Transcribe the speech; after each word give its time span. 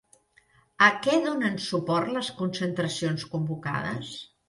A 0.85 0.87
què 1.03 1.17
donen 1.27 1.61
suport 1.67 2.11
les 2.17 2.33
concentracions 2.43 3.31
convocades? 3.37 4.15